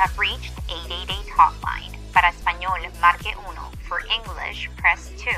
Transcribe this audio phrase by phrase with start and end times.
[0.00, 1.92] have reached 888 Hotline.
[2.14, 3.54] Para español, marque 1.
[3.86, 5.36] For English, press 2.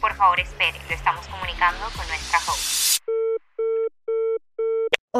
[0.00, 0.78] Por favor, espere.
[0.88, 2.98] Lo estamos comunicando con nuestra host.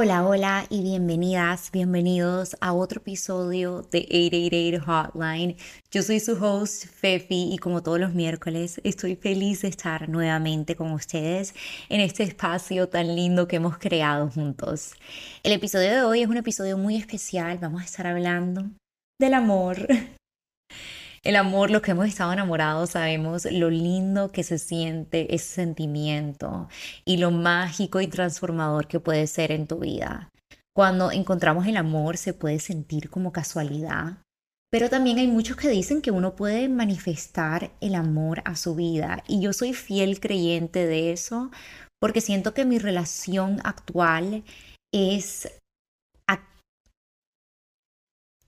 [0.01, 5.57] Hola, hola y bienvenidas, bienvenidos a otro episodio de 888 Hotline.
[5.91, 10.77] Yo soy su host Fefi y como todos los miércoles estoy feliz de estar nuevamente
[10.77, 11.53] con ustedes
[11.89, 14.93] en este espacio tan lindo que hemos creado juntos.
[15.43, 18.71] El episodio de hoy es un episodio muy especial, vamos a estar hablando
[19.19, 19.89] del amor.
[21.23, 26.69] El amor, los que hemos estado enamorados, sabemos lo lindo que se siente ese sentimiento
[27.05, 30.31] y lo mágico y transformador que puede ser en tu vida.
[30.75, 34.19] Cuando encontramos el amor se puede sentir como casualidad,
[34.71, 39.25] pero también hay muchos que dicen que uno puede manifestar el amor a su vida
[39.27, 41.51] y yo soy fiel creyente de eso
[42.01, 44.45] porque siento que mi relación actual
[44.93, 45.49] es...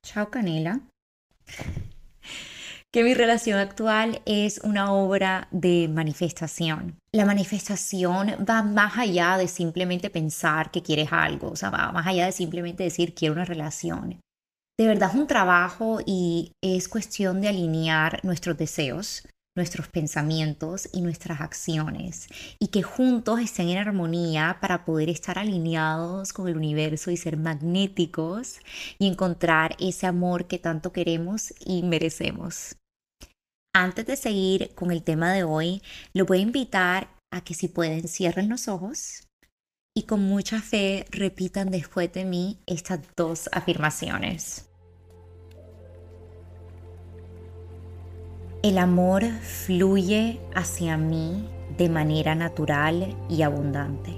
[0.03, 0.81] Chao Canela
[2.93, 6.99] que mi relación actual es una obra de manifestación.
[7.13, 12.07] La manifestación va más allá de simplemente pensar que quieres algo, o sea, va más
[12.07, 14.21] allá de simplemente decir quiero una relación.
[14.79, 21.01] De verdad es un trabajo y es cuestión de alinear nuestros deseos, nuestros pensamientos y
[21.03, 27.11] nuestras acciones y que juntos estén en armonía para poder estar alineados con el universo
[27.11, 28.61] y ser magnéticos
[28.99, 32.77] y encontrar ese amor que tanto queremos y merecemos.
[33.75, 37.69] Antes de seguir con el tema de hoy, lo voy a invitar a que si
[37.69, 39.29] pueden cierren los ojos
[39.97, 44.70] y con mucha fe repitan después de mí estas dos afirmaciones.
[48.63, 54.13] El amor fluye hacia mí de manera natural y abundante,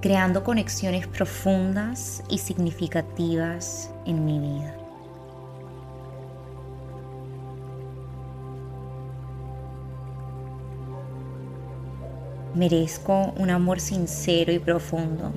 [0.00, 4.74] creando conexiones profundas y significativas en mi vida.
[12.54, 15.32] Merezco un amor sincero y profundo.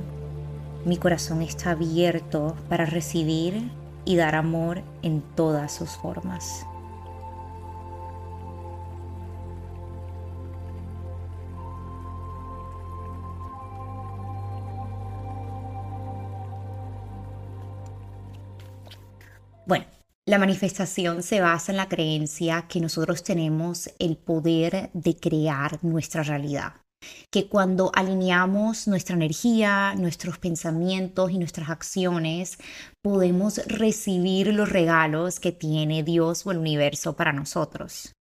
[0.86, 3.70] Mi corazón está abierto para recibir
[4.06, 6.66] y dar amor en todas sus formas.
[20.28, 26.24] La manifestación se basa en la creencia que nosotros tenemos el poder de crear nuestra
[26.24, 26.74] realidad
[27.32, 32.58] que cuando alineamos nuestra energía, nuestros pensamientos y nuestras acciones,
[33.04, 38.14] podemos recibir los regalos que tiene Dios o el universo para nosotros.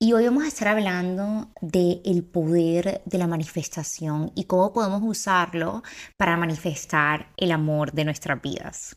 [0.00, 5.02] Y hoy vamos a estar hablando del el poder de la manifestación y cómo podemos
[5.04, 5.82] usarlo
[6.16, 8.96] para manifestar el amor de nuestras vidas.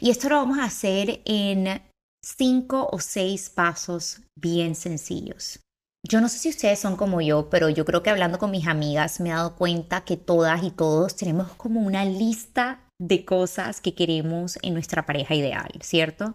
[0.00, 1.82] Y esto lo vamos a hacer en
[2.24, 5.60] cinco o seis pasos bien sencillos.
[6.06, 8.66] Yo no sé si ustedes son como yo, pero yo creo que hablando con mis
[8.66, 13.80] amigas me he dado cuenta que todas y todos tenemos como una lista de cosas
[13.80, 16.34] que queremos en nuestra pareja ideal, ¿cierto?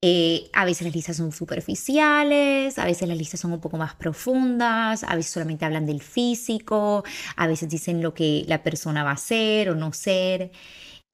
[0.00, 3.94] Eh, a veces las listas son superficiales, a veces las listas son un poco más
[3.94, 7.04] profundas, a veces solamente hablan del físico,
[7.36, 10.52] a veces dicen lo que la persona va a ser o no ser.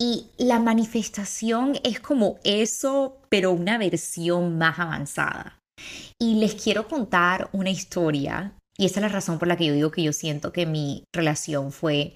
[0.01, 5.59] Y la manifestación es como eso, pero una versión más avanzada.
[6.21, 9.75] Y les quiero contar una historia, y esa es la razón por la que yo
[9.75, 12.15] digo que yo siento que mi relación fue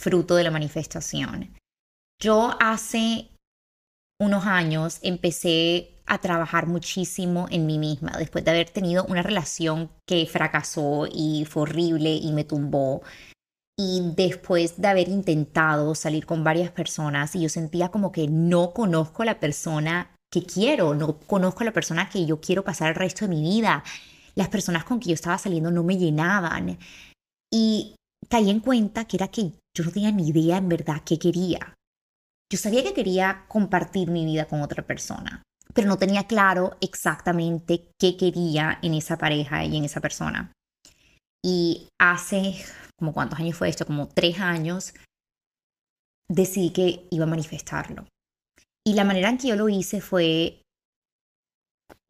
[0.00, 1.56] fruto de la manifestación.
[2.20, 3.28] Yo hace
[4.20, 9.90] unos años empecé a trabajar muchísimo en mí misma, después de haber tenido una relación
[10.06, 13.02] que fracasó y fue horrible y me tumbó.
[13.78, 18.72] Y después de haber intentado salir con varias personas y yo sentía como que no
[18.72, 23.26] conozco la persona que quiero, no conozco la persona que yo quiero pasar el resto
[23.26, 23.82] de mi vida.
[24.34, 26.78] Las personas con que yo estaba saliendo no me llenaban.
[27.50, 27.96] Y
[28.28, 31.74] caí en cuenta que era que yo no tenía ni idea en verdad qué quería.
[32.50, 35.42] Yo sabía que quería compartir mi vida con otra persona,
[35.72, 40.52] pero no tenía claro exactamente qué quería en esa pareja y en esa persona.
[41.44, 42.64] Y hace,
[42.98, 44.94] como cuántos años fue esto, como tres años,
[46.28, 48.06] decidí que iba a manifestarlo.
[48.86, 50.62] Y la manera en que yo lo hice fue,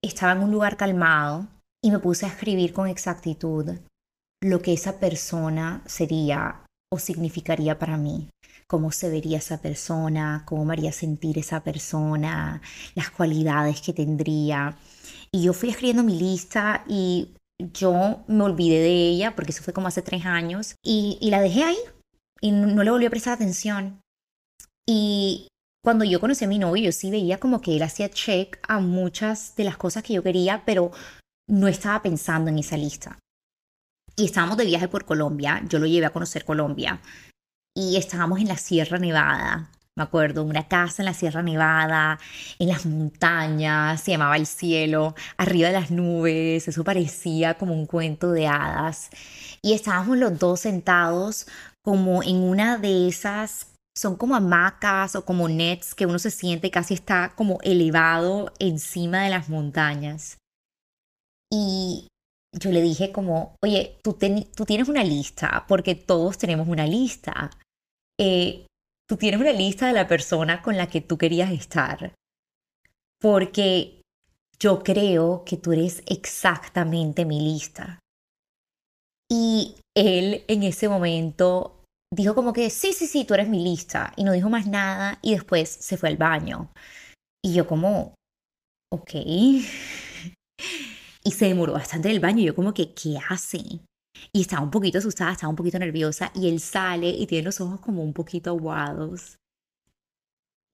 [0.02, 1.48] estaba en un lugar calmado
[1.84, 3.70] y me puse a escribir con exactitud
[4.42, 8.28] lo que esa persona sería o significaría para mí,
[8.66, 12.60] cómo se vería esa persona, cómo me haría sentir esa persona,
[12.94, 14.76] las cualidades que tendría.
[15.30, 19.72] Y yo fui escribiendo mi lista y yo me olvidé de ella, porque eso fue
[19.72, 21.78] como hace tres años, y, la dejé ahí
[22.40, 24.00] y no, no le volví a prestar atención.
[24.86, 25.48] Y
[25.84, 28.80] cuando yo conocí a mi novio, yo sí veía como que él hacía check a
[28.80, 30.90] muchas de las cosas que yo quería, pero
[31.48, 33.18] no estaba pensando en esa lista.
[34.16, 37.00] Y estábamos de viaje por Colombia, yo lo llevé a conocer Colombia,
[37.74, 42.18] y estábamos en la Sierra Nevada, me acuerdo, una casa en la Sierra Nevada,
[42.58, 47.86] en las montañas, se llamaba El Cielo, arriba de las nubes, eso parecía como un
[47.86, 49.10] cuento de hadas.
[49.62, 51.46] Y estábamos los dos sentados
[51.84, 56.70] como en una de esas son como hamacas o como nets que uno se siente
[56.70, 60.38] casi está como elevado encima de las montañas.
[61.52, 62.08] Y
[62.58, 67.50] yo le dije como, oye, tú, tienes una lista, porque todos tenemos una lista.
[68.18, 68.66] Eh,
[69.12, 72.14] tú tienes una lista de la persona con la que tú querías estar.
[73.20, 74.00] Porque
[74.58, 77.98] yo creo que tú eres exactamente mi lista.
[79.30, 84.14] Y él en ese momento dijo como que, sí, sí, sí, tú eres mi lista.
[84.16, 86.72] Y no dijo más nada y después se fue al baño.
[87.44, 88.14] Y yo como,
[88.90, 89.10] ok.
[89.14, 89.66] y
[91.32, 92.42] se demoró bastante en el baño.
[92.42, 93.58] Yo como que, ¿qué hace?
[94.32, 96.30] Y estaba un poquito asustada, estaba un poquito nerviosa.
[96.34, 99.38] Y él sale y tiene los ojos como un poquito aguados.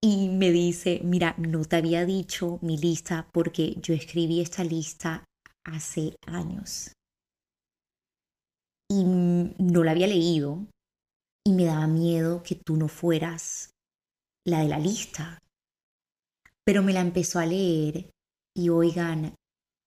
[0.00, 5.24] Y me dice, mira, no te había dicho mi lista porque yo escribí esta lista
[5.64, 6.92] hace años.
[8.90, 10.66] Y no la había leído
[11.44, 13.70] y me daba miedo que tú no fueras
[14.46, 15.38] la de la lista.
[16.64, 18.10] Pero me la empezó a leer
[18.54, 19.34] y oigan,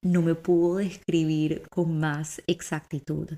[0.04, 3.38] no me pudo describir con más exactitud.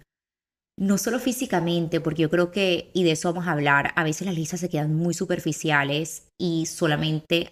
[0.79, 4.25] No solo físicamente, porque yo creo que, y de eso vamos a hablar, a veces
[4.25, 7.51] las listas se quedan muy superficiales y solamente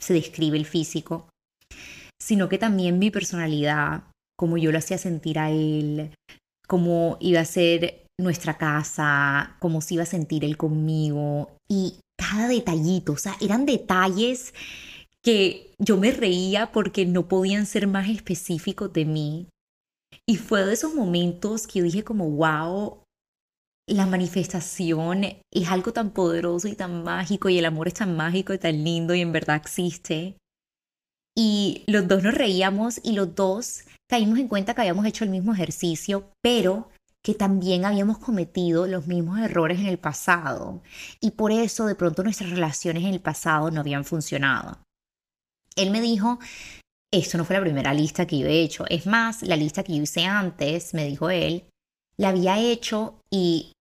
[0.00, 1.28] se describe el físico,
[2.20, 4.04] sino que también mi personalidad,
[4.38, 6.14] como yo lo hacía sentir a él,
[6.66, 12.48] cómo iba a ser nuestra casa, cómo se iba a sentir él conmigo y cada
[12.48, 14.54] detallito, o sea, eran detalles
[15.24, 19.48] que yo me reía porque no podían ser más específicos de mí.
[20.28, 23.02] Y fue de esos momentos que dije como, wow,
[23.88, 28.52] la manifestación es algo tan poderoso y tan mágico y el amor es tan mágico
[28.52, 30.36] y tan lindo y en verdad existe.
[31.36, 35.30] Y los dos nos reíamos y los dos caímos en cuenta que habíamos hecho el
[35.30, 36.90] mismo ejercicio, pero
[37.24, 40.82] que también habíamos cometido los mismos errores en el pasado
[41.20, 44.78] y por eso de pronto nuestras relaciones en el pasado no habían funcionado.
[45.76, 46.38] Él me dijo,
[47.12, 49.96] esto no fue la primera lista que yo he hecho, es más, la lista que
[49.96, 51.64] yo hice antes, me dijo él,
[52.16, 53.72] la había hecho y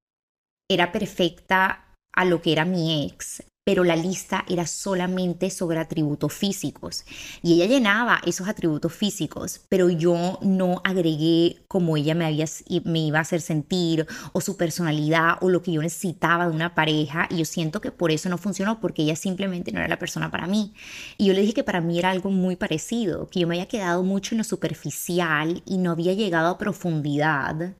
[0.69, 6.33] era perfecta a lo que era mi ex, pero la lista era solamente sobre atributos
[6.33, 7.05] físicos.
[7.41, 12.45] Y ella llenaba esos atributos físicos, pero yo no agregué como ella me, había,
[12.83, 16.75] me iba a hacer sentir o su personalidad o lo que yo necesitaba de una
[16.75, 17.27] pareja.
[17.29, 20.29] Y yo siento que por eso no funcionó, porque ella simplemente no era la persona
[20.29, 20.73] para mí.
[21.17, 23.67] Y yo le dije que para mí era algo muy parecido, que yo me había
[23.67, 27.75] quedado mucho en lo superficial y no había llegado a profundidad.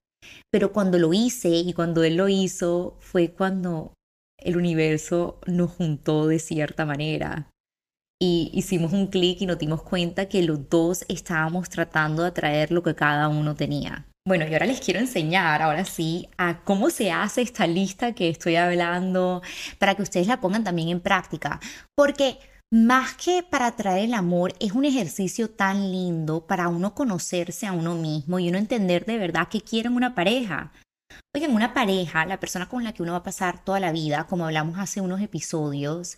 [0.50, 3.94] Pero cuando lo hice y cuando él lo hizo fue cuando
[4.38, 7.50] el universo nos juntó de cierta manera.
[8.22, 12.72] Y hicimos un clic y nos dimos cuenta que los dos estábamos tratando de atraer
[12.72, 14.06] lo que cada uno tenía.
[14.26, 18.30] Bueno, y ahora les quiero enseñar, ahora sí, a cómo se hace esta lista que
[18.30, 19.42] estoy hablando,
[19.80, 21.60] para que ustedes la pongan también en práctica.
[21.94, 22.38] Porque
[22.72, 27.74] más que para atraer el amor, es un ejercicio tan lindo para uno conocerse a
[27.74, 30.72] uno mismo y uno entender de verdad que quieren una pareja.
[31.36, 34.28] Oigan, una pareja, la persona con la que uno va a pasar toda la vida,
[34.28, 36.18] como hablamos hace unos episodios,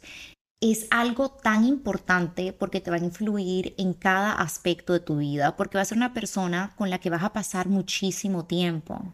[0.62, 5.56] es algo tan importante porque te va a influir en cada aspecto de tu vida,
[5.56, 9.14] porque va a ser una persona con la que vas a pasar muchísimo tiempo.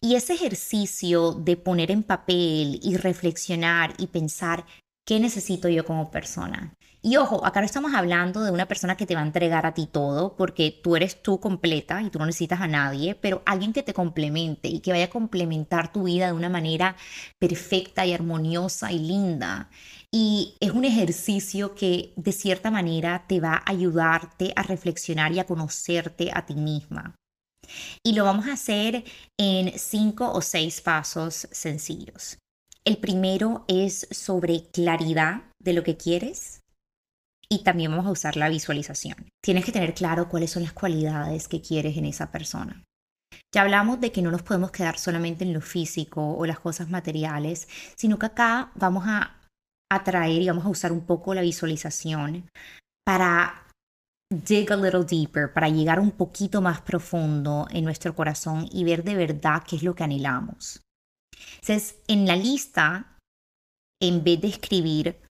[0.00, 4.64] Y ese ejercicio de poner en papel y reflexionar y pensar
[5.06, 6.74] qué necesito yo como persona,
[7.08, 9.72] y ojo, acá no estamos hablando de una persona que te va a entregar a
[9.72, 13.72] ti todo, porque tú eres tú completa y tú no necesitas a nadie, pero alguien
[13.72, 16.96] que te complemente y que vaya a complementar tu vida de una manera
[17.38, 19.70] perfecta y armoniosa y linda.
[20.12, 25.38] Y es un ejercicio que de cierta manera te va a ayudarte a reflexionar y
[25.38, 27.14] a conocerte a ti misma.
[28.04, 29.04] Y lo vamos a hacer
[29.38, 32.36] en cinco o seis pasos sencillos.
[32.84, 36.60] El primero es sobre claridad de lo que quieres
[37.50, 39.30] y también vamos a usar la visualización.
[39.42, 42.84] Tienes que tener claro cuáles son las cualidades que quieres en esa persona.
[43.54, 46.90] Ya hablamos de que no nos podemos quedar solamente en lo físico o las cosas
[46.90, 49.38] materiales, sino que acá vamos a
[49.90, 52.48] atraer y vamos a usar un poco la visualización
[53.06, 53.66] para
[54.30, 59.02] dig a little deeper, para llegar un poquito más profundo en nuestro corazón y ver
[59.02, 60.82] de verdad qué es lo que anhelamos.
[61.60, 63.16] Entonces, en la lista,
[64.02, 65.20] en vez de escribir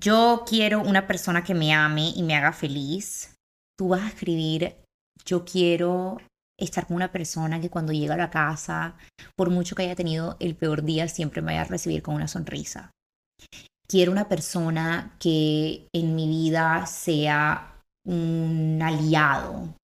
[0.00, 3.36] yo quiero una persona que me ame y me haga feliz,
[3.78, 4.76] tú vas a escribir,
[5.24, 6.18] yo quiero
[6.58, 8.96] estar con una persona que cuando llega a la casa,
[9.36, 12.28] por mucho que haya tenido el peor día, siempre me vaya a recibir con una
[12.28, 12.90] sonrisa.
[13.86, 19.74] Quiero una persona que en mi vida sea un aliado,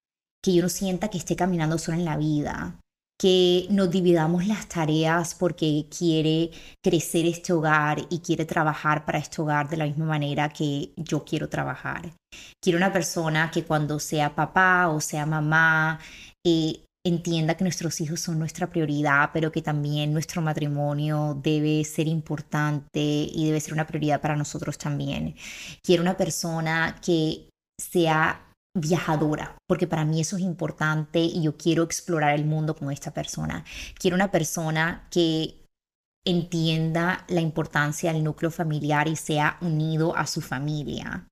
[0.42, 2.80] que yo no sienta que esté caminando solo en la vida,
[3.20, 6.50] que nos dividamos las tareas porque quiere
[6.82, 11.22] crecer este hogar y quiere trabajar para este hogar de la misma manera que yo
[11.22, 12.14] quiero trabajar.
[12.62, 16.00] Quiero una persona que cuando sea papá o sea mamá
[16.46, 22.08] eh, entienda que nuestros hijos son nuestra prioridad, pero que también nuestro matrimonio debe ser
[22.08, 25.34] importante y debe ser una prioridad para nosotros también.
[25.82, 31.82] Quiero una persona que sea viajadora, porque para mí eso es importante y yo quiero
[31.82, 33.64] explorar el mundo con esta persona.
[33.98, 35.60] Quiero una persona que
[36.24, 41.29] entienda la importancia del núcleo familiar y sea unido a su familia.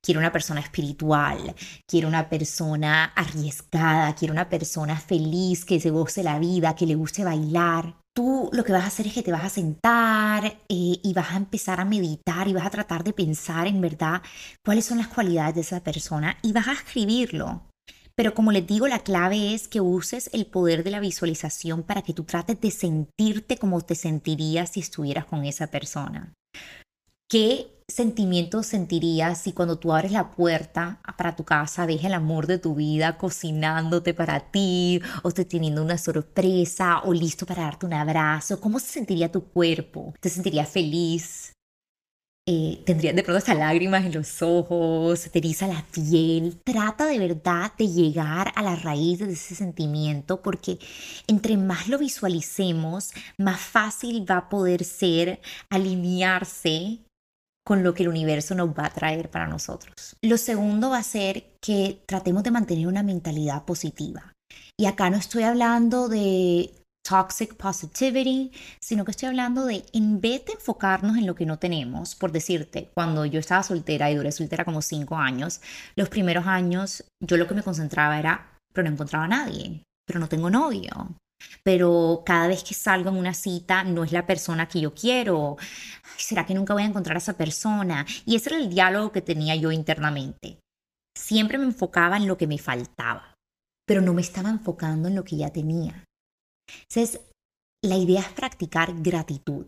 [0.00, 1.54] Quiero una persona espiritual,
[1.86, 6.94] quiero una persona arriesgada, quiero una persona feliz, que se goce la vida, que le
[6.94, 7.96] guste bailar.
[8.14, 11.32] Tú lo que vas a hacer es que te vas a sentar eh, y vas
[11.32, 14.22] a empezar a meditar y vas a tratar de pensar en verdad
[14.64, 17.62] cuáles son las cualidades de esa persona y vas a escribirlo.
[18.14, 22.02] Pero como les digo, la clave es que uses el poder de la visualización para
[22.02, 26.34] que tú trates de sentirte como te sentirías si estuvieras con esa persona.
[27.30, 32.46] ¿Qué sentimientos sentirías si cuando tú abres la puerta para tu casa ves el amor
[32.46, 37.86] de tu vida cocinándote para ti o te teniendo una sorpresa o listo para darte
[37.86, 38.60] un abrazo?
[38.60, 40.14] ¿Cómo se sentiría tu cuerpo?
[40.20, 41.52] ¿Te sentirías feliz?
[42.44, 46.58] Eh, tendrías de pronto hasta lágrimas en los ojos, te eriza la piel.
[46.64, 50.80] Trata de verdad de llegar a la raíz de ese sentimiento porque
[51.28, 56.98] entre más lo visualicemos, más fácil va a poder ser alinearse
[57.64, 60.16] con lo que el universo nos va a traer para nosotros.
[60.22, 64.32] Lo segundo va a ser que tratemos de mantener una mentalidad positiva.
[64.78, 66.72] Y acá no estoy hablando de
[67.04, 71.58] toxic positivity, sino que estoy hablando de en vez de enfocarnos en lo que no
[71.58, 75.60] tenemos, por decirte, cuando yo estaba soltera y duré soltera como cinco años,
[75.96, 80.20] los primeros años yo lo que me concentraba era, pero no encontraba a nadie, pero
[80.20, 81.16] no tengo novio,
[81.62, 85.56] pero cada vez que salgo en una cita no es la persona que yo quiero.
[86.16, 88.06] ¿Será que nunca voy a encontrar a esa persona?
[88.24, 90.58] Y ese era el diálogo que tenía yo internamente.
[91.16, 93.34] Siempre me enfocaba en lo que me faltaba,
[93.86, 96.04] pero no me estaba enfocando en lo que ya tenía.
[96.88, 97.20] Entonces,
[97.84, 99.66] la idea es practicar gratitud.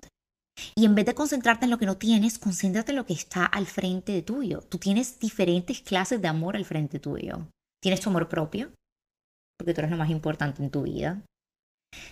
[0.76, 3.44] Y en vez de concentrarte en lo que no tienes, concéntrate en lo que está
[3.44, 4.60] al frente de tuyo.
[4.60, 7.48] Tú tienes diferentes clases de amor al frente tuyo.
[7.82, 8.72] Tienes tu amor propio,
[9.58, 11.22] porque tú eres lo más importante en tu vida.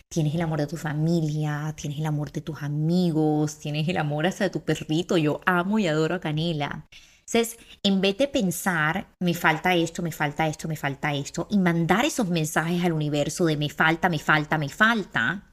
[0.09, 4.27] Tienes el amor de tu familia, tienes el amor de tus amigos, tienes el amor
[4.27, 5.17] hasta de tu perrito.
[5.17, 6.89] Yo amo y adoro a Canela.
[7.21, 11.59] Entonces, en vez de pensar, me falta esto, me falta esto, me falta esto, y
[11.59, 15.53] mandar esos mensajes al universo de me falta, me falta, me falta,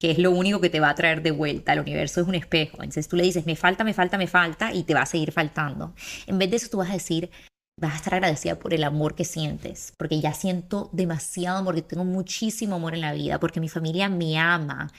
[0.00, 1.72] que es lo único que te va a traer de vuelta.
[1.72, 2.76] El universo es un espejo.
[2.76, 5.32] Entonces tú le dices, me falta, me falta, me falta, y te va a seguir
[5.32, 5.94] faltando.
[6.26, 7.30] En vez de eso, tú vas a decir,
[7.80, 11.82] vas a estar agradecida por el amor que sientes, porque ya siento demasiado amor, que
[11.82, 14.90] tengo muchísimo amor en la vida, porque mi familia me ama.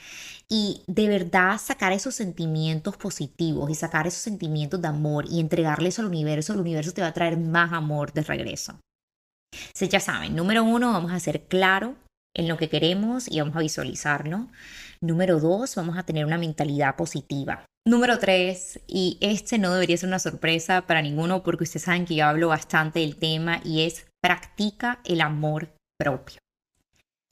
[0.48, 5.98] Y de verdad sacar esos sentimientos positivos y sacar esos sentimientos de amor y entregarles
[5.98, 8.78] al universo, el universo te va a traer más amor de regreso.
[9.52, 11.96] Entonces ya saben, número uno, vamos a ser claro
[12.34, 14.48] en lo que queremos y vamos a visualizarlo.
[15.06, 17.64] Número dos, vamos a tener una mentalidad positiva.
[17.86, 22.16] Número tres, y este no debería ser una sorpresa para ninguno porque ustedes saben que
[22.16, 26.40] yo hablo bastante del tema y es practica el amor propio.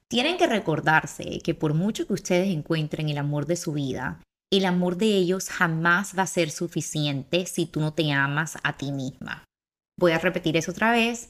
[0.06, 4.66] Tienen que recordarse que por mucho que ustedes encuentren el amor de su vida, el
[4.66, 8.92] amor de ellos jamás va a ser suficiente si tú no te amas a ti
[8.92, 9.42] misma.
[9.98, 11.28] Voy a repetir eso otra vez.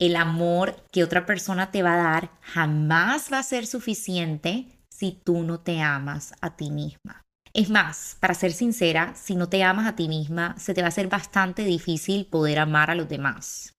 [0.00, 5.12] El amor que otra persona te va a dar jamás va a ser suficiente si
[5.12, 7.22] tú no te amas a ti misma.
[7.52, 10.86] Es más, para ser sincera, si no te amas a ti misma, se te va
[10.86, 13.72] a hacer bastante difícil poder amar a los demás.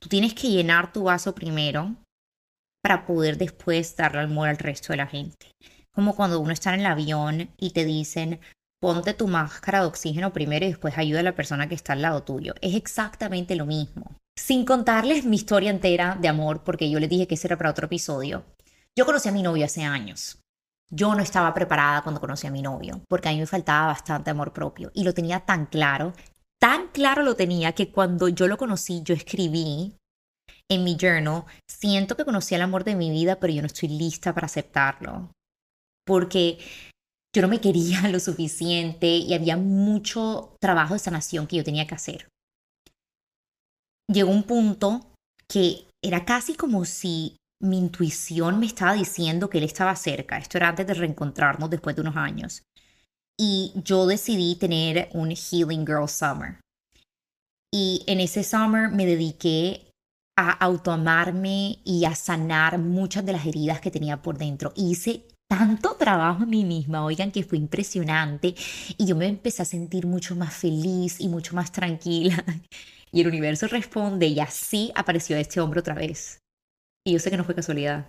[0.00, 1.94] Tú tienes que llenar tu vaso primero
[2.82, 5.50] para poder después darle amor al resto de la gente.
[5.92, 8.40] Como cuando uno está en el avión y te dicen,
[8.80, 12.02] ponte tu máscara de oxígeno primero y después ayuda a la persona que está al
[12.02, 12.54] lado tuyo.
[12.60, 14.16] Es exactamente lo mismo.
[14.36, 17.70] Sin contarles mi historia entera de amor, porque yo les dije que ese era para
[17.70, 18.44] otro episodio.
[18.96, 20.38] Yo conocí a mi novio hace años.
[20.90, 24.30] Yo no estaba preparada cuando conocí a mi novio, porque a mí me faltaba bastante
[24.30, 26.12] amor propio y lo tenía tan claro,
[26.60, 29.96] tan claro lo tenía que cuando yo lo conocí, yo escribí
[30.70, 33.88] en mi journal, siento que conocí el amor de mi vida, pero yo no estoy
[33.88, 35.30] lista para aceptarlo.
[36.06, 36.58] Porque
[37.34, 41.86] yo no me quería lo suficiente y había mucho trabajo de sanación que yo tenía
[41.86, 42.28] que hacer.
[44.10, 45.12] Llegó un punto
[45.48, 50.38] que era casi como si mi intuición me estaba diciendo que él estaba cerca.
[50.38, 52.62] Esto era antes de reencontrarnos después de unos años.
[53.38, 56.60] Y yo decidí tener un Healing Girl Summer.
[57.72, 59.90] Y en ese summer me dediqué
[60.36, 64.72] a autoamarme y a sanar muchas de las heridas que tenía por dentro.
[64.76, 68.54] Hice tanto trabajo en mí misma, oigan, que fue impresionante
[68.96, 72.44] y yo me empecé a sentir mucho más feliz y mucho más tranquila.
[73.12, 76.40] Y el universo responde y así apareció este hombre otra vez.
[77.06, 78.08] Y yo sé que no fue casualidad.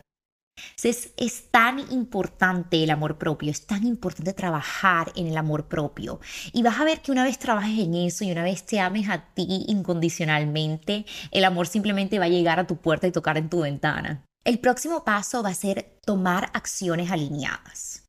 [0.82, 6.22] Es, es, tan importante el amor propio, es tan importante trabajar en el amor propio.
[6.54, 9.10] Y vas a ver que una vez trabajes en eso y una vez te ames
[9.10, 13.50] a ti incondicionalmente, el amor simplemente va a llegar a tu puerta y tocar en
[13.50, 14.24] tu ventana.
[14.46, 18.05] El próximo paso va a ser tomar acciones alineadas.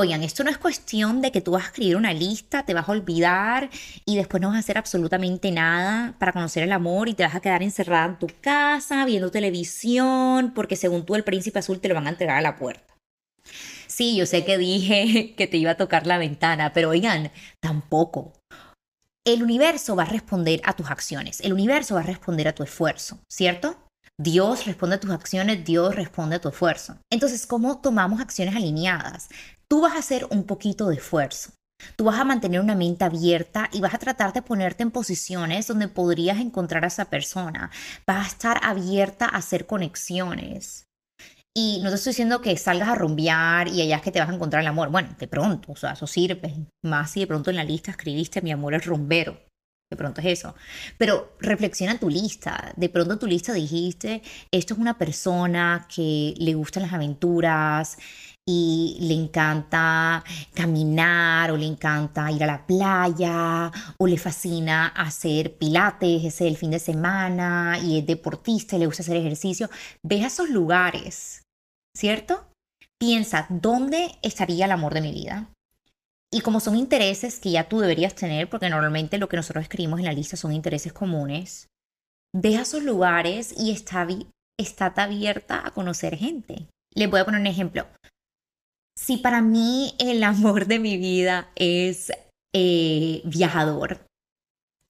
[0.00, 2.88] Oigan, esto no es cuestión de que tú vas a escribir una lista, te vas
[2.88, 3.68] a olvidar
[4.06, 7.34] y después no vas a hacer absolutamente nada para conocer el amor y te vas
[7.34, 11.88] a quedar encerrada en tu casa viendo televisión porque según tú el príncipe azul te
[11.88, 12.96] lo van a entregar a la puerta.
[13.88, 17.30] Sí, yo sé que dije que te iba a tocar la ventana, pero oigan,
[17.60, 18.32] tampoco.
[19.26, 22.62] El universo va a responder a tus acciones, el universo va a responder a tu
[22.62, 23.76] esfuerzo, ¿cierto?
[24.18, 26.96] Dios responde a tus acciones, Dios responde a tu esfuerzo.
[27.12, 29.28] Entonces, ¿cómo tomamos acciones alineadas?
[29.70, 31.52] Tú vas a hacer un poquito de esfuerzo.
[31.94, 35.68] Tú vas a mantener una mente abierta y vas a tratar de ponerte en posiciones
[35.68, 37.70] donde podrías encontrar a esa persona.
[38.04, 40.86] Vas a estar abierta a hacer conexiones.
[41.56, 44.28] Y no te estoy diciendo que salgas a rumbear y allá es que te vas
[44.28, 44.88] a encontrar el amor.
[44.90, 46.52] Bueno, de pronto, o sea, eso sirve.
[46.84, 49.38] Más si de pronto en la lista escribiste mi amor es rumbero.
[49.90, 50.54] De pronto es eso.
[50.98, 52.72] Pero reflexiona tu lista.
[52.76, 54.22] De pronto tu lista dijiste,
[54.52, 57.98] esto es una persona que le gustan las aventuras
[58.50, 65.56] y le encanta caminar o le encanta ir a la playa o le fascina hacer
[65.56, 69.70] pilates ese el fin de semana y es deportista y le gusta hacer ejercicio.
[70.02, 71.44] Ve a esos lugares,
[71.96, 72.48] ¿cierto?
[72.98, 75.48] Piensa, ¿dónde estaría el amor de mi vida?
[76.32, 80.00] Y como son intereses que ya tú deberías tener, porque normalmente lo que nosotros escribimos
[80.00, 81.68] en la lista son intereses comunes,
[82.34, 84.06] deja esos lugares y está,
[84.58, 86.66] está abierta a conocer gente.
[86.94, 87.86] Les voy a poner un ejemplo.
[89.00, 92.12] Si para mí el amor de mi vida es
[92.52, 94.04] eh, viajador.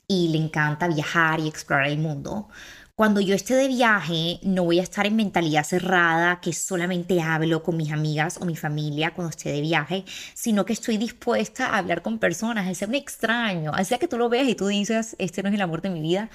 [0.08, 2.48] Y le encanta viajar y explorar el mundo,
[2.96, 7.62] cuando yo esté de viaje, no voy a estar en mentalidad cerrada, que solamente hablo
[7.62, 11.78] con mis amigas o mi familia cuando esté de viaje, sino que estoy dispuesta a
[11.78, 14.66] hablar con personas, a ser un extraño, a sea que tú lo veas y tú
[14.66, 16.28] dices, este no es el amor de mi vida,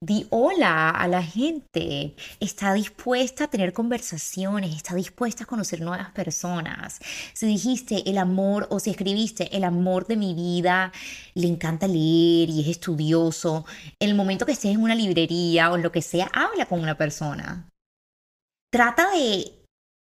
[0.00, 2.14] Di hola a la gente.
[2.38, 7.00] Está dispuesta a tener conversaciones, está dispuesta a conocer nuevas personas.
[7.34, 10.92] Si dijiste el amor o si escribiste el amor de mi vida,
[11.34, 13.66] le encanta leer y es estudioso,
[13.98, 16.78] en el momento que estés en una librería o en lo que sea, habla con
[16.78, 17.68] una persona.
[18.70, 19.64] Trata de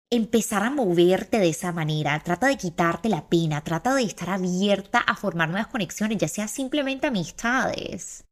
[0.10, 4.99] empezar a moverte de esa manera, trata de quitarte la pena, trata de estar abierta
[4.99, 8.23] a formar nuevas conexiones, ya sea simplemente amistades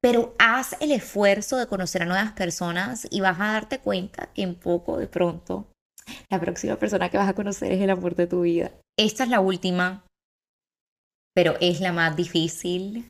[0.00, 4.42] pero haz el esfuerzo de conocer a nuevas personas y vas a darte cuenta que
[4.42, 5.66] en poco de pronto
[6.30, 8.70] la próxima persona que vas a conocer es el amor de tu vida.
[8.96, 10.06] Esta es la última,
[11.34, 13.08] pero es la más difícil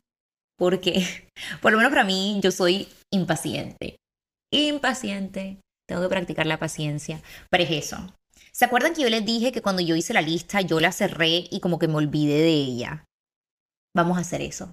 [0.57, 1.05] porque,
[1.61, 3.95] por lo menos para mí, yo soy impaciente.
[4.51, 5.59] Impaciente.
[5.87, 7.21] Tengo que practicar la paciencia.
[7.49, 8.13] Pero es eso.
[8.51, 11.45] ¿Se acuerdan que yo les dije que cuando yo hice la lista yo la cerré
[11.49, 13.05] y como que me olvidé de ella?
[13.95, 14.71] Vamos a hacer eso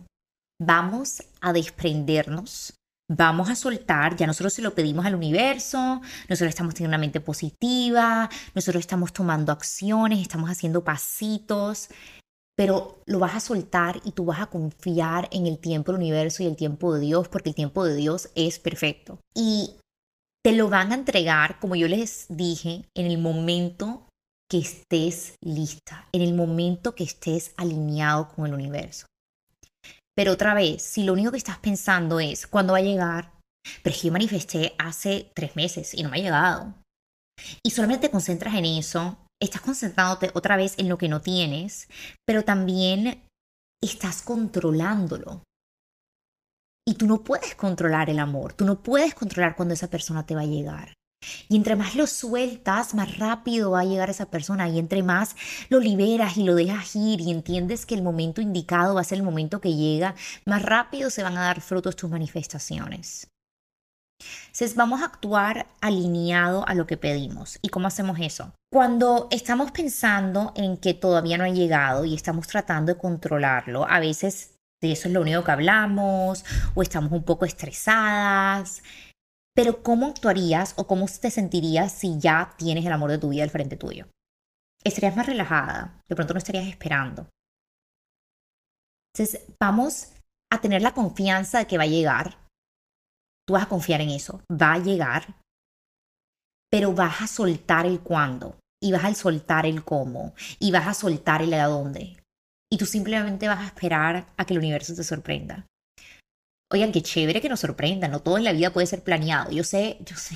[0.61, 2.75] vamos a desprendernos,
[3.09, 7.21] vamos a soltar, ya nosotros se lo pedimos al universo, nosotros estamos teniendo una mente
[7.21, 11.88] positiva, nosotros estamos tomando acciones, estamos haciendo pasitos,
[12.57, 16.42] pero lo vas a soltar y tú vas a confiar en el tiempo del universo
[16.42, 19.21] y el tiempo de Dios, porque el tiempo de Dios es perfecto.
[19.35, 19.77] Y
[20.42, 24.09] te lo van a entregar, como yo les dije, en el momento
[24.49, 29.07] que estés lista, en el momento que estés alineado con el universo.
[30.17, 33.33] Pero otra vez, si lo único que estás pensando es cuándo va a llegar,
[33.83, 36.75] pero es que yo manifesté hace tres meses y no me ha llegado.
[37.63, 41.89] Y solamente te concentras en eso, estás concentrándote otra vez en lo que no tienes,
[42.27, 43.29] pero también
[43.83, 45.43] estás controlándolo.
[46.89, 50.35] Y tú no puedes controlar el amor, tú no puedes controlar cuándo esa persona te
[50.35, 50.95] va a llegar.
[51.49, 54.69] Y entre más lo sueltas, más rápido va a llegar esa persona.
[54.69, 55.37] Y entre más
[55.69, 59.19] lo liberas y lo dejas ir y entiendes que el momento indicado va a ser
[59.19, 63.29] el momento que llega, más rápido se van a dar frutos tus manifestaciones.
[64.47, 67.59] Entonces vamos a actuar alineado a lo que pedimos.
[67.63, 68.53] ¿Y cómo hacemos eso?
[68.73, 74.01] Cuando estamos pensando en que todavía no ha llegado y estamos tratando de controlarlo, a
[74.01, 78.83] veces de eso es lo único que hablamos o estamos un poco estresadas.
[79.57, 83.42] Pero ¿cómo actuarías o cómo te sentirías si ya tienes el amor de tu vida
[83.42, 84.07] al frente tuyo?
[84.85, 87.31] Estarías más relajada, de pronto no estarías esperando.
[89.14, 90.12] Entonces, vamos
[90.53, 92.37] a tener la confianza de que va a llegar.
[93.47, 95.40] Tú vas a confiar en eso, va a llegar,
[96.71, 100.92] pero vas a soltar el cuándo y vas a soltar el cómo y vas a
[100.92, 102.23] soltar el a dónde.
[102.71, 105.64] Y tú simplemente vas a esperar a que el universo te sorprenda.
[106.73, 109.53] Oigan, qué chévere que nos sorprenda, no todo en la vida puede ser planeado.
[109.53, 110.35] Yo sé, yo sé.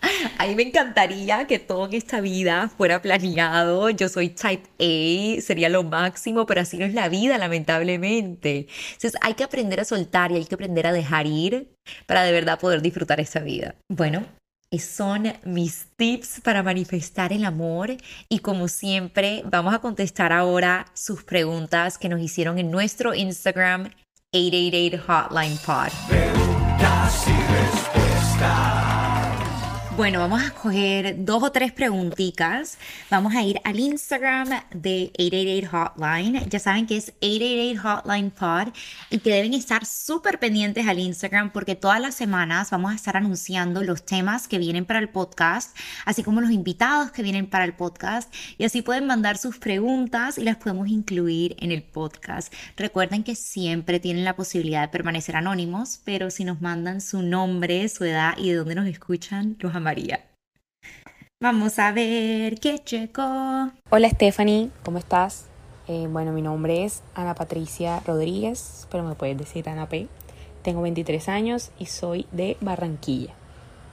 [0.38, 3.90] A mí me encantaría que todo en esta vida fuera planeado.
[3.90, 8.66] Yo soy type A, sería lo máximo, pero así no es la vida, lamentablemente.
[8.92, 11.70] Entonces hay que aprender a soltar y hay que aprender a dejar ir
[12.06, 13.74] para de verdad poder disfrutar esta vida.
[13.88, 14.24] Bueno,
[14.78, 17.96] son mis tips para manifestar el amor
[18.28, 23.90] y como siempre vamos a contestar ahora sus preguntas que nos hicieron en nuestro Instagram
[24.36, 25.92] 888 Hotline Pod.
[29.96, 32.76] Bueno, vamos a escoger dos o tres preguntitas.
[33.10, 36.50] Vamos a ir al Instagram de 888 Hotline.
[36.50, 38.74] Ya saben que es 888 Hotline Pod
[39.08, 43.16] y que deben estar súper pendientes al Instagram porque todas las semanas vamos a estar
[43.16, 47.64] anunciando los temas que vienen para el podcast, así como los invitados que vienen para
[47.64, 48.30] el podcast.
[48.58, 52.52] Y así pueden mandar sus preguntas y las podemos incluir en el podcast.
[52.76, 57.88] Recuerden que siempre tienen la posibilidad de permanecer anónimos, pero si nos mandan su nombre,
[57.88, 60.18] su edad y de dónde nos escuchan, los María.
[61.40, 63.22] Vamos a ver qué checo.
[63.88, 65.46] Hola Stephanie, ¿cómo estás?
[65.86, 70.08] Eh, bueno, mi nombre es Ana Patricia Rodríguez, pero me puedes decir Ana P.
[70.62, 73.32] Tengo 23 años y soy de Barranquilla.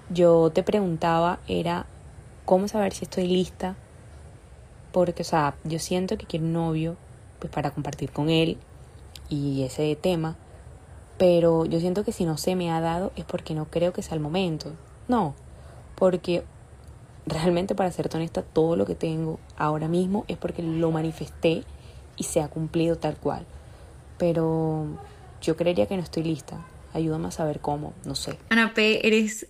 [0.09, 1.85] Yo te preguntaba, era
[2.43, 3.75] cómo saber si estoy lista,
[4.91, 6.97] porque, o sea, yo siento que quiero un novio,
[7.37, 8.57] pues para compartir con él
[9.29, 10.37] y ese tema,
[11.19, 14.01] pero yo siento que si no se me ha dado es porque no creo que
[14.01, 14.71] sea el momento.
[15.07, 15.35] No,
[16.03, 16.43] porque
[17.25, 21.63] realmente para ser honesta, todo lo que tengo ahora mismo es porque lo manifesté
[22.17, 23.45] y se ha cumplido tal cual.
[24.17, 24.99] Pero
[25.41, 26.67] yo creería que no estoy lista.
[26.91, 28.37] Ayúdame a saber cómo, no sé.
[28.49, 29.47] Ana P, eres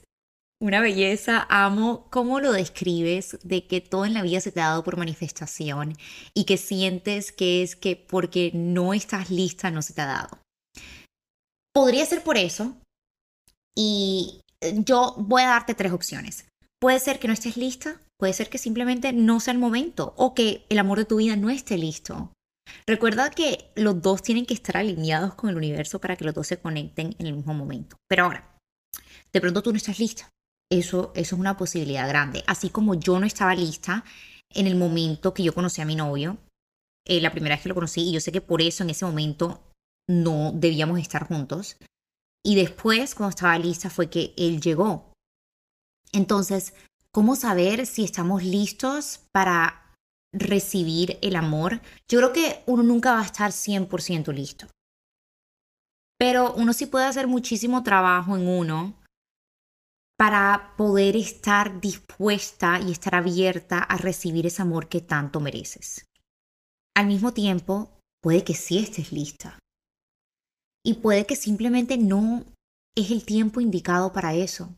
[0.61, 1.47] una belleza.
[1.49, 4.95] Amo cómo lo describes de que todo en la vida se te ha dado por
[4.95, 5.95] manifestación
[6.35, 10.37] y que sientes que es que porque no estás lista no se te ha dado.
[11.73, 12.77] Podría ser por eso.
[13.75, 14.42] Y
[14.77, 16.45] yo voy a darte tres opciones.
[16.79, 20.33] Puede ser que no estés lista, puede ser que simplemente no sea el momento o
[20.33, 22.31] que el amor de tu vida no esté listo.
[22.87, 26.47] Recuerda que los dos tienen que estar alineados con el universo para que los dos
[26.47, 27.97] se conecten en el mismo momento.
[28.09, 28.57] Pero ahora,
[29.31, 30.29] de pronto tú no estás lista.
[30.71, 32.43] Eso, eso es una posibilidad grande.
[32.47, 34.03] Así como yo no estaba lista
[34.49, 36.37] en el momento que yo conocí a mi novio,
[37.05, 39.05] eh, la primera vez que lo conocí, y yo sé que por eso en ese
[39.05, 39.61] momento
[40.09, 41.77] no debíamos estar juntos.
[42.45, 45.13] Y después, cuando estaba lista, fue que él llegó.
[46.11, 46.73] Entonces,
[47.11, 49.95] ¿cómo saber si estamos listos para
[50.33, 51.81] recibir el amor?
[52.09, 54.67] Yo creo que uno nunca va a estar 100% listo.
[56.19, 58.99] Pero uno sí puede hacer muchísimo trabajo en uno
[60.17, 66.05] para poder estar dispuesta y estar abierta a recibir ese amor que tanto mereces.
[66.95, 69.57] Al mismo tiempo, puede que sí estés lista.
[70.85, 72.43] Y puede que simplemente no
[72.95, 74.75] es el tiempo indicado para eso.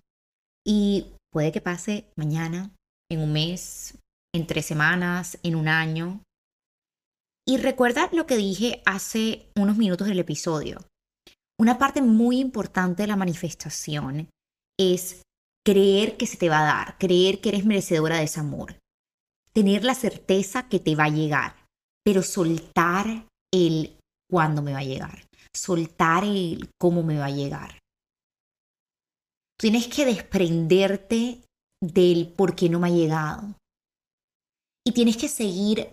[0.65, 2.71] Y puede que pase mañana,
[3.09, 3.97] en un mes,
[4.33, 6.21] en tres semanas, en un año.
[7.47, 10.79] Y recuerda lo que dije hace unos minutos del episodio.
[11.59, 14.29] Una parte muy importante de la manifestación
[14.79, 15.21] es
[15.65, 18.77] creer que se te va a dar, creer que eres merecedora de ese amor,
[19.53, 21.55] tener la certeza que te va a llegar,
[22.03, 23.97] pero soltar el
[24.29, 25.24] cuándo me va a llegar
[25.55, 27.79] soltar el cómo me va a llegar.
[29.57, 31.41] Tienes que desprenderte
[31.81, 33.55] del por qué no me ha llegado.
[34.85, 35.89] Y tienes que seguir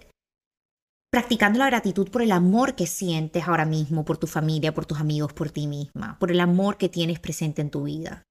[1.13, 4.99] practicando la gratitud por el amor que sientes ahora mismo, por tu familia, por tus
[4.99, 8.23] amigos, por ti misma, por el amor que tienes presente en tu vida.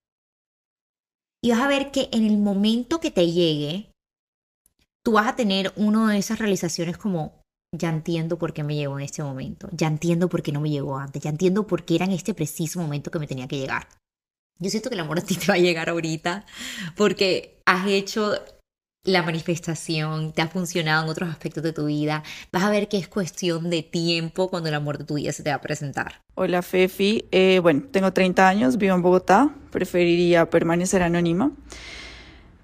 [1.44, 3.92] Y vas a ver que en el momento que te llegue,
[5.04, 7.41] tú vas a tener una de esas realizaciones como,
[7.78, 10.70] ya entiendo por qué me llegó en este momento, ya entiendo por qué no me
[10.70, 13.58] llegó antes, ya entiendo por qué era en este preciso momento que me tenía que
[13.58, 13.88] llegar.
[14.60, 16.46] Yo siento que el amor a ti te va a llegar ahorita
[16.96, 18.34] porque has hecho
[19.04, 22.98] la manifestación te ha funcionado en otros aspectos de tu vida, vas a ver que
[22.98, 26.22] es cuestión de tiempo cuando el amor de tu vida se te va a presentar.
[26.36, 31.52] Hola Fefi, eh, bueno, tengo 30 años, vivo en Bogotá, preferiría permanecer anónima.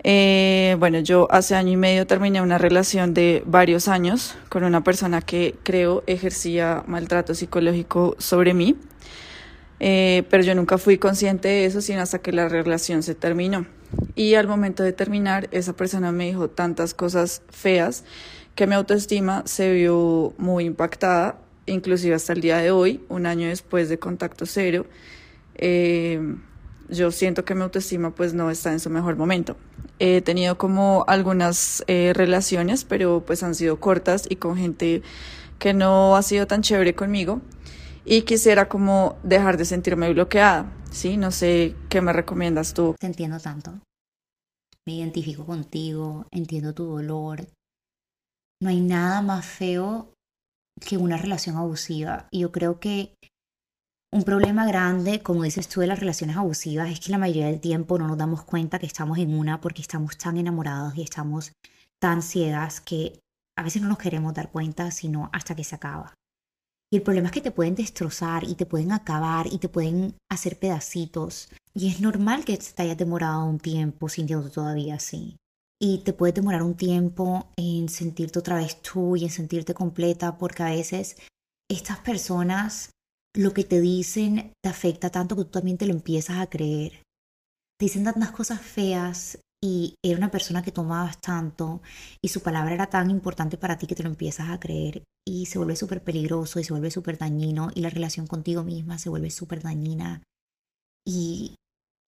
[0.03, 4.83] Eh, bueno, yo hace año y medio terminé una relación de varios años con una
[4.83, 8.75] persona que creo ejercía maltrato psicológico sobre mí,
[9.79, 13.65] eh, pero yo nunca fui consciente de eso sino hasta que la relación se terminó.
[14.15, 18.03] Y al momento de terminar, esa persona me dijo tantas cosas feas
[18.55, 23.47] que mi autoestima se vio muy impactada, inclusive hasta el día de hoy, un año
[23.47, 24.86] después de contacto cero.
[25.55, 26.19] Eh,
[26.89, 29.58] yo siento que mi autoestima pues no está en su mejor momento.
[30.00, 35.02] He tenido como algunas eh, relaciones, pero pues han sido cortas y con gente
[35.60, 37.41] que no ha sido tan chévere conmigo
[38.06, 41.17] y quisiera como dejar de sentirme bloqueada, ¿sí?
[41.17, 42.95] No sé qué me recomiendas tú.
[43.00, 43.80] Te entiendo tanto.
[44.86, 47.47] Me identifico contigo, entiendo tu dolor.
[48.62, 50.13] No hay nada más feo
[50.80, 52.28] que una relación abusiva.
[52.32, 53.13] Y yo creo que
[54.12, 57.60] un problema grande, como dices tú, de las relaciones abusivas es que la mayoría del
[57.60, 61.52] tiempo no nos damos cuenta que estamos en una porque estamos tan enamorados y estamos
[62.00, 63.20] tan ciegas que
[63.58, 66.13] a veces no nos queremos dar cuenta, sino hasta que se acaba.
[66.89, 70.15] Y el problema es que te pueden destrozar y te pueden acabar y te pueden
[70.32, 71.50] hacer pedacitos.
[71.74, 75.36] Y es normal que te hayas demorado un tiempo sintiéndote todavía así.
[75.82, 80.38] Y te puede demorar un tiempo en sentirte otra vez tú y en sentirte completa
[80.38, 81.17] porque a veces
[81.70, 82.91] estas personas
[83.38, 87.04] lo que te dicen te afecta tanto que tú también te lo empiezas a creer.
[87.80, 91.82] Te dicen tantas cosas feas y era una persona que tomabas tanto
[92.21, 95.45] y su palabra era tan importante para ti que te lo empiezas a creer y
[95.45, 99.10] se vuelve súper peligroso y se vuelve súper dañino y la relación contigo misma se
[99.10, 100.23] vuelve súper dañina
[101.06, 101.56] y,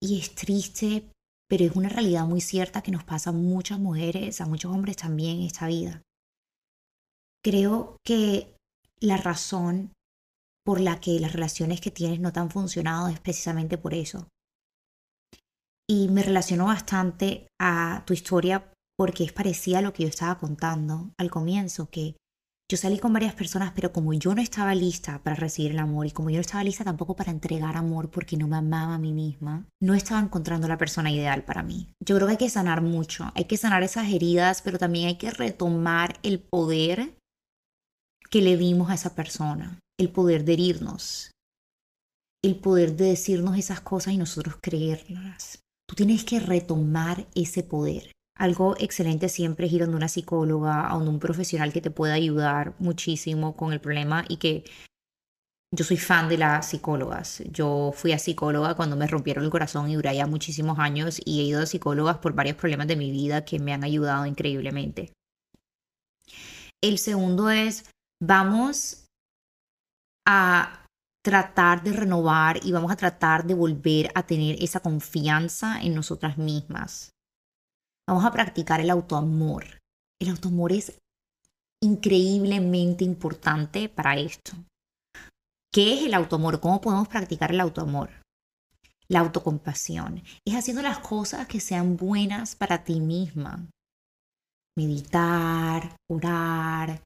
[0.01, 1.11] y es triste,
[1.47, 4.97] pero es una realidad muy cierta que nos pasa a muchas mujeres, a muchos hombres
[4.97, 6.01] también en esta vida.
[7.43, 8.55] Creo que
[8.99, 9.91] la razón
[10.65, 12.49] por la que las relaciones que tienes no te han
[13.09, 14.27] es precisamente por eso.
[15.89, 20.37] Y me relaciono bastante a tu historia porque es parecida a lo que yo estaba
[20.37, 22.15] contando al comienzo, que
[22.69, 26.05] yo salí con varias personas, pero como yo no estaba lista para recibir el amor
[26.05, 28.99] y como yo no estaba lista tampoco para entregar amor porque no me amaba a
[28.99, 31.89] mí misma, no estaba encontrando la persona ideal para mí.
[32.05, 35.17] Yo creo que hay que sanar mucho, hay que sanar esas heridas, pero también hay
[35.17, 37.15] que retomar el poder
[38.29, 41.31] que le dimos a esa persona el poder de herirnos,
[42.41, 45.59] el poder de decirnos esas cosas y nosotros creerlas.
[45.87, 48.13] Tú tienes que retomar ese poder.
[48.37, 52.75] Algo excelente siempre es ir a una psicóloga, a un profesional que te pueda ayudar
[52.79, 54.63] muchísimo con el problema y que
[55.75, 57.43] yo soy fan de las psicólogas.
[57.51, 61.41] Yo fui a psicóloga cuando me rompieron el corazón y duré ya muchísimos años y
[61.41, 65.11] he ido a psicólogas por varios problemas de mi vida que me han ayudado increíblemente.
[66.81, 67.91] El segundo es,
[68.23, 69.08] vamos
[70.31, 70.85] a
[71.25, 76.37] tratar de renovar y vamos a tratar de volver a tener esa confianza en nosotras
[76.37, 77.09] mismas.
[78.07, 79.65] Vamos a practicar el autoamor.
[80.21, 80.95] El autoamor es
[81.81, 84.53] increíblemente importante para esto.
[85.73, 86.59] ¿Qué es el autoamor?
[86.59, 88.11] ¿Cómo podemos practicar el autoamor?
[89.07, 93.67] La autocompasión es haciendo las cosas que sean buenas para ti misma.
[94.77, 97.01] Meditar, orar,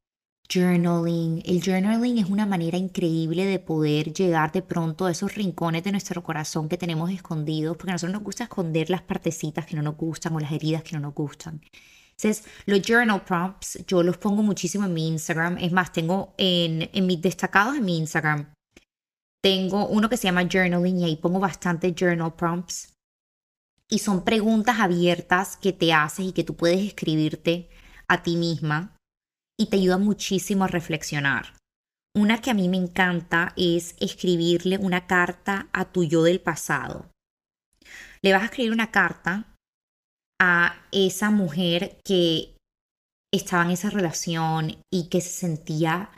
[0.53, 1.41] journaling.
[1.45, 5.91] El journaling es una manera increíble de poder llegar de pronto a esos rincones de
[5.91, 9.81] nuestro corazón que tenemos escondidos, porque a nosotros nos gusta esconder las partecitas que no
[9.81, 11.61] nos gustan o las heridas que no nos gustan.
[12.11, 15.57] Entonces, los journal prompts yo los pongo muchísimo en mi Instagram.
[15.57, 18.53] Es más, tengo en, en mis destacados en mi Instagram,
[19.43, 22.93] tengo uno que se llama journaling y ahí pongo bastante journal prompts.
[23.89, 27.69] Y son preguntas abiertas que te haces y que tú puedes escribirte
[28.07, 28.95] a ti misma
[29.59, 31.53] y te ayuda muchísimo a reflexionar.
[32.15, 37.09] Una que a mí me encanta es escribirle una carta a tu yo del pasado.
[38.21, 39.55] Le vas a escribir una carta
[40.39, 42.55] a esa mujer que
[43.33, 46.11] estaba en esa relación y que se sentía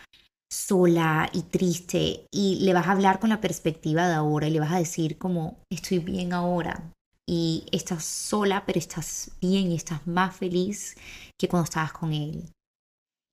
[0.51, 4.59] sola y triste y le vas a hablar con la perspectiva de ahora y le
[4.59, 6.91] vas a decir como estoy bien ahora
[7.27, 10.95] y estás sola pero estás bien y estás más feliz
[11.39, 12.51] que cuando estabas con él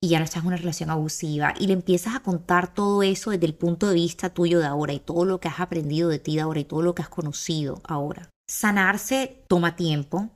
[0.03, 3.31] y ya no estás en una relación abusiva y le empiezas a contar todo eso
[3.31, 6.19] desde el punto de vista tuyo de ahora y todo lo que has aprendido de
[6.19, 8.29] ti de ahora y todo lo que has conocido ahora.
[8.45, 10.29] Sanarse toma tiempo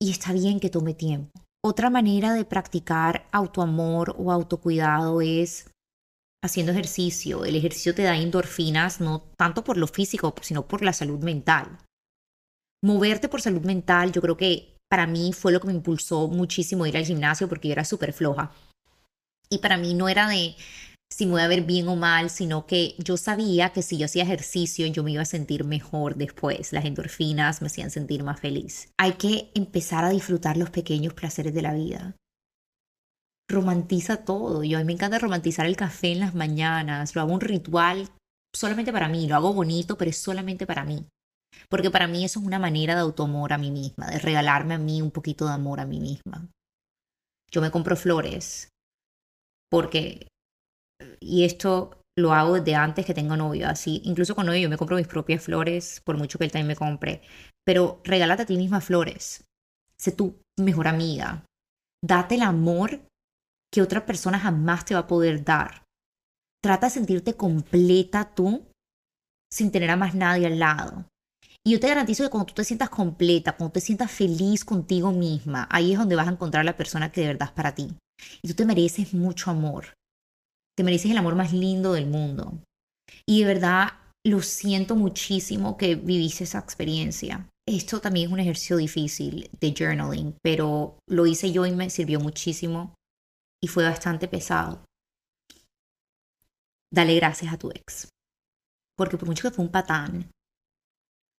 [0.00, 1.32] y está bien que tome tiempo.
[1.64, 5.68] Otra manera de practicar autoamor o autocuidado es
[6.40, 7.44] haciendo ejercicio.
[7.44, 11.76] El ejercicio te da endorfinas no tanto por lo físico, sino por la salud mental.
[12.84, 16.86] Moverte por salud mental yo creo que para mí fue lo que me impulsó muchísimo
[16.86, 18.52] ir al gimnasio porque yo era súper floja.
[19.50, 20.56] Y para mí no era de
[21.10, 24.04] si me voy a ver bien o mal, sino que yo sabía que si yo
[24.04, 26.72] hacía ejercicio yo me iba a sentir mejor después.
[26.72, 28.92] Las endorfinas me hacían sentir más feliz.
[28.98, 32.16] Hay que empezar a disfrutar los pequeños placeres de la vida.
[33.50, 34.62] Romantiza todo.
[34.64, 37.14] Yo a mí me encanta romantizar el café en las mañanas.
[37.14, 38.10] Lo hago un ritual
[38.54, 39.26] solamente para mí.
[39.26, 41.06] Lo hago bonito, pero es solamente para mí.
[41.68, 44.78] Porque para mí eso es una manera de autoamor a mí misma, de regalarme a
[44.78, 46.48] mí un poquito de amor a mí misma.
[47.50, 48.68] Yo me compro flores
[49.70, 50.28] porque
[51.20, 54.76] y esto lo hago desde antes que tengo novio, así, incluso con novio yo me
[54.76, 57.22] compro mis propias flores, por mucho que él también me compre,
[57.64, 59.44] pero regálate a ti misma flores,
[59.96, 61.44] sé tu mejor amiga,
[62.04, 63.02] date el amor
[63.72, 65.84] que otra persona jamás te va a poder dar.
[66.60, 68.66] Trata de sentirte completa tú
[69.52, 71.06] sin tener a más nadie al lado.
[71.68, 75.12] Y yo te garantizo que cuando tú te sientas completa, cuando te sientas feliz contigo
[75.12, 77.94] misma, ahí es donde vas a encontrar la persona que de verdad es para ti.
[78.40, 79.92] Y tú te mereces mucho amor.
[80.74, 82.58] Te mereces el amor más lindo del mundo.
[83.26, 83.88] Y de verdad
[84.24, 87.46] lo siento muchísimo que viviste esa experiencia.
[87.68, 92.18] Esto también es un ejercicio difícil de journaling, pero lo hice yo y me sirvió
[92.18, 92.94] muchísimo
[93.62, 94.86] y fue bastante pesado.
[96.90, 98.08] Dale gracias a tu ex.
[98.96, 100.30] Porque por mucho que fue un patán,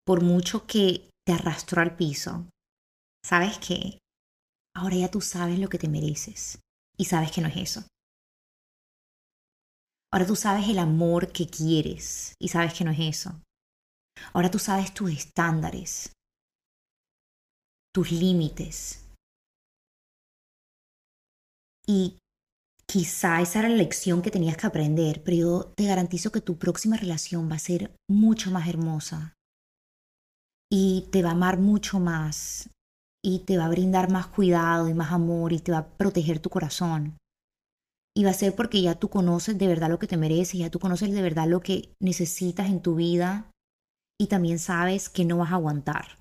[0.05, 2.47] por mucho que te arrastró al piso,
[3.23, 3.99] ¿sabes qué?
[4.75, 6.59] Ahora ya tú sabes lo que te mereces
[6.97, 7.83] y sabes que no es eso.
[10.11, 13.41] Ahora tú sabes el amor que quieres y sabes que no es eso.
[14.33, 16.13] Ahora tú sabes tus estándares,
[17.93, 19.05] tus límites.
[21.87, 22.17] Y
[22.87, 26.57] quizá esa era la lección que tenías que aprender, pero yo te garantizo que tu
[26.57, 29.35] próxima relación va a ser mucho más hermosa.
[30.71, 32.69] Y te va a amar mucho más.
[33.23, 36.39] Y te va a brindar más cuidado y más amor y te va a proteger
[36.39, 37.17] tu corazón.
[38.15, 40.69] Y va a ser porque ya tú conoces de verdad lo que te mereces, ya
[40.69, 43.51] tú conoces de verdad lo que necesitas en tu vida
[44.19, 46.19] y también sabes que no vas a aguantar.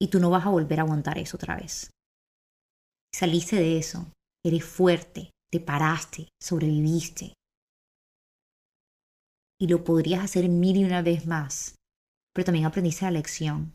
[0.00, 1.90] Y tú no vas a volver a aguantar eso otra vez.
[3.14, 4.06] Saliste de eso,
[4.44, 7.34] eres fuerte, te paraste, sobreviviste.
[9.60, 11.76] Y lo podrías hacer mil y una vez más,
[12.34, 13.74] pero también aprendiste la lección.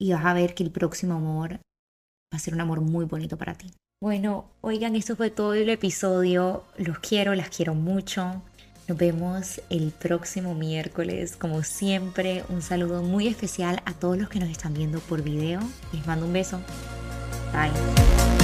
[0.00, 3.38] Y vas a ver que el próximo amor va a ser un amor muy bonito
[3.38, 3.72] para ti.
[4.02, 6.64] Bueno, oigan, esto fue todo el episodio.
[6.76, 8.42] Los quiero, las quiero mucho.
[8.86, 11.36] Nos vemos el próximo miércoles.
[11.36, 15.60] Como siempre, un saludo muy especial a todos los que nos están viendo por video.
[15.92, 16.60] Les mando un beso.
[17.52, 18.43] Bye.